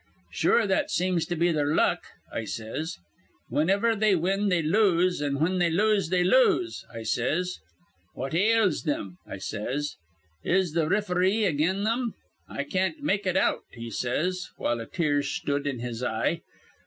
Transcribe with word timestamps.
'Sure 0.31 0.65
that 0.65 0.89
seems 0.89 1.27
to 1.27 1.35
be 1.35 1.51
their 1.51 1.75
luck,' 1.75 2.05
I 2.33 2.43
says. 2.45 2.97
'Whin 3.49 3.69
iver 3.69 3.95
they 3.95 4.15
win, 4.15 4.49
they 4.49 4.63
lose; 4.63 5.21
an', 5.21 5.35
whin 5.39 5.59
they 5.59 5.69
lose, 5.69 6.09
they 6.09 6.23
lose,' 6.23 6.83
I 6.91 7.03
says. 7.03 7.59
'What 8.15 8.33
ails 8.33 8.81
thim?' 8.81 9.19
I 9.27 9.37
says. 9.37 9.97
'Is 10.43 10.71
th' 10.71 10.89
riferee 10.89 11.45
again 11.45 11.83
thim?' 11.85 12.15
'I 12.49 12.63
can't 12.63 12.99
make 13.03 13.27
it 13.27 13.37
out,' 13.37 13.65
he 13.73 13.91
says, 13.91 14.49
while 14.57 14.79
a 14.81 14.87
tear 14.87 15.19
sthud 15.19 15.67
in 15.67 15.77
his 15.77 16.01
eye. 16.01 16.41